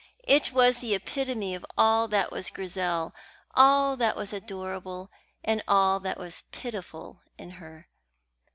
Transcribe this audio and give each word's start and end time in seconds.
It 0.25 0.51
was 0.51 0.79
the 0.79 0.95
epitome 0.95 1.53
of 1.53 1.63
all 1.77 2.07
that 2.07 2.31
was 2.31 2.49
Grizel, 2.49 3.13
all 3.53 3.95
that 3.97 4.15
was 4.15 4.33
adorable 4.33 5.11
and 5.43 5.61
all 5.67 5.99
that 5.99 6.17
was 6.17 6.45
pitiful 6.51 7.21
in 7.37 7.51
her. 7.61 7.87